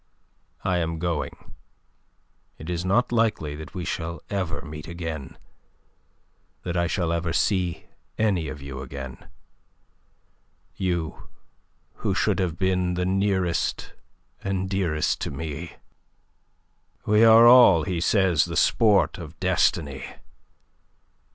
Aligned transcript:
I 0.63 0.77
am 0.79 0.97
going. 0.97 1.53
It 2.57 2.71
is 2.71 2.83
not 2.83 3.11
likely 3.11 3.53
that 3.57 3.75
we 3.75 3.85
shall 3.85 4.19
ever 4.31 4.63
meet 4.63 4.87
again 4.87 5.37
that 6.63 6.75
I 6.75 6.87
shall 6.87 7.11
ever 7.13 7.31
see 7.33 7.85
any 8.17 8.47
of 8.47 8.63
you 8.63 8.81
again 8.81 9.27
you 10.75 11.29
who 11.97 12.15
should 12.15 12.39
have 12.39 12.57
been 12.57 12.95
the 12.95 13.05
nearest 13.05 13.93
and 14.43 14.67
dearest 14.67 15.21
to 15.21 15.29
me. 15.29 15.73
We 17.05 17.23
are 17.23 17.45
all, 17.45 17.83
he 17.83 18.01
says, 18.01 18.45
the 18.45 18.57
sport 18.57 19.19
of 19.19 19.39
destiny. 19.39 20.03